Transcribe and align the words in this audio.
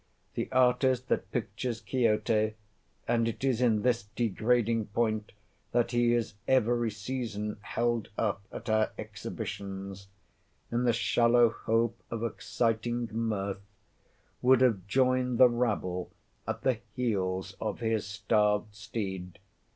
The 0.33 0.51
artist 0.51 1.09
that 1.09 1.31
pictures 1.31 1.79
Quixote 1.79 2.55
(and 3.07 3.27
it 3.27 3.43
is 3.43 3.61
in 3.61 3.83
this 3.83 4.01
degrading 4.15 4.87
point 4.87 5.31
that 5.73 5.91
he 5.91 6.15
is 6.15 6.33
every 6.47 6.89
season 6.89 7.57
held 7.61 8.09
up 8.17 8.41
at 8.51 8.67
our 8.67 8.91
Exhibitions) 8.97 10.07
in 10.71 10.85
the 10.85 10.91
shallow 10.93 11.49
hope 11.49 12.01
of 12.09 12.23
exciting 12.23 13.09
mirth, 13.13 13.61
would 14.41 14.61
have 14.61 14.87
joined 14.87 15.37
the 15.37 15.49
rabble 15.49 16.09
at 16.47 16.61
the 16.63 16.79
heels 16.95 17.55
of 17.61 17.77
his 17.79 18.07
starved 18.07 18.73
steed. 18.73 19.37